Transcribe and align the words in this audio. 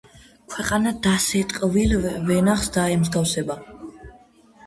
ქვეყანა 0.51 0.93
დასეტყვილ 1.07 1.93
ვენახს 2.29 2.71
დაემსგავსა. 2.79 3.59